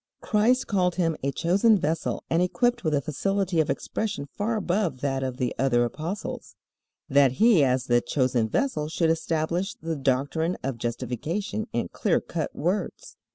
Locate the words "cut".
12.19-12.55